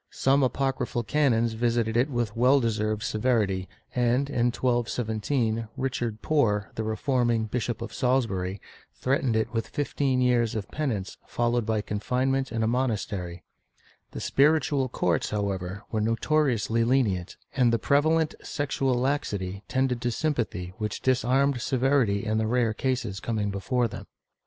Some 0.09 0.41
apocryphal 0.41 1.03
canons 1.03 1.53
visited 1.53 1.95
it 1.95 2.09
with 2.09 2.35
well 2.35 2.59
deserved 2.59 3.03
severity 3.03 3.69
and, 3.93 4.31
in 4.31 4.47
1217, 4.47 5.67
Richard 5.77 6.23
Poore, 6.23 6.71
the 6.73 6.83
reforming 6.83 7.45
Bishop 7.45 7.83
of 7.83 7.93
SaUsbury, 7.93 8.59
threatened 8.95 9.35
it 9.35 9.53
with 9.53 9.67
fifteen 9.67 10.19
years 10.19 10.55
of 10.55 10.71
penance 10.71 11.17
followed 11.27 11.67
by 11.67 11.81
confinement 11.81 12.51
in 12.51 12.63
a 12.63 12.67
monastery/ 12.67 13.43
The 14.09 14.19
spiritual 14.21 14.89
courts, 14.89 15.29
however, 15.29 15.83
were 15.91 16.01
notoriously 16.01 16.83
lenient, 16.83 17.37
and 17.55 17.71
the 17.71 17.77
prevalent 17.77 18.33
sexual 18.41 18.95
laxity 18.95 19.61
tended 19.67 20.01
to 20.01 20.09
sympathy 20.09 20.73
which 20.79 21.01
disarmed 21.03 21.61
severity 21.61 22.25
in 22.25 22.39
the 22.39 22.47
rare 22.47 22.73
cases 22.73 23.19
coming 23.19 23.51
before 23.51 23.87
them. 23.87 24.07